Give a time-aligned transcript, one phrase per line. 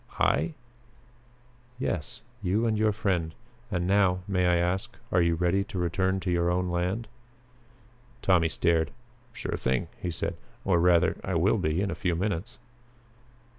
[0.17, 0.55] "I?"
[1.77, 2.23] "Yes.
[2.41, 3.35] You and your friend.
[3.69, 7.07] And now, may I ask, are you ready to return to your own land?"
[8.23, 8.89] Tommy stared.
[9.31, 12.57] "Sure thing," he said, "or rather, I will be in a few minutes."